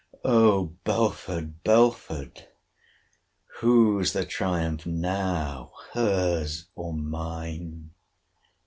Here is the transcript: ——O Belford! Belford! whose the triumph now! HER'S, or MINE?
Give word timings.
——O 0.25 0.73
Belford! 0.83 1.61
Belford! 1.63 2.47
whose 3.59 4.13
the 4.13 4.25
triumph 4.25 4.83
now! 4.87 5.73
HER'S, 5.93 6.65
or 6.73 6.91
MINE? 6.95 7.91